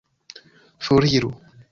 Foriru! 0.87 1.31